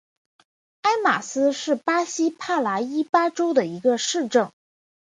[0.81, 4.51] 埃马斯是巴西帕拉伊巴州的一个市镇。